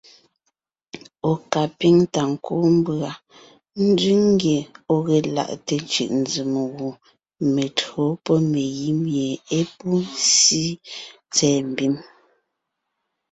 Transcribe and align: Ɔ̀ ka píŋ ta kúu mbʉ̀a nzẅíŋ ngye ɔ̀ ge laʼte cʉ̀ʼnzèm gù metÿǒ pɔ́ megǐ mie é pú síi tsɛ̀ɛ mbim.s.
Ɔ̀ 1.31 1.37
ka 1.51 1.61
píŋ 1.77 1.95
ta 2.13 2.23
kúu 2.45 2.65
mbʉ̀a 2.77 3.11
nzẅíŋ 3.87 4.21
ngye 4.33 4.57
ɔ̀ 4.93 4.99
ge 5.07 5.17
laʼte 5.35 5.75
cʉ̀ʼnzèm 5.91 6.53
gù 6.75 6.87
metÿǒ 7.53 7.97
pɔ́ 8.25 8.37
megǐ 8.51 8.89
mie 9.03 9.27
é 9.57 9.59
pú 9.77 9.89
síi 10.33 10.71
tsɛ̀ɛ 11.33 11.59
mbim.s. 11.71 12.01